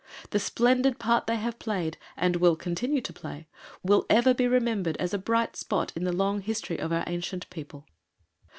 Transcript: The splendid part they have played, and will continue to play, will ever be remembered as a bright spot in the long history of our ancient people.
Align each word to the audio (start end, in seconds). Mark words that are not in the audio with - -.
The 0.31 0.39
splendid 0.39 0.97
part 0.97 1.27
they 1.27 1.35
have 1.35 1.59
played, 1.59 1.95
and 2.17 2.37
will 2.37 2.55
continue 2.55 3.01
to 3.01 3.13
play, 3.13 3.45
will 3.83 4.07
ever 4.09 4.33
be 4.33 4.47
remembered 4.47 4.97
as 4.97 5.13
a 5.13 5.19
bright 5.19 5.55
spot 5.55 5.93
in 5.95 6.05
the 6.05 6.11
long 6.11 6.41
history 6.41 6.79
of 6.79 6.91
our 6.91 7.03
ancient 7.05 7.47
people. 7.51 7.85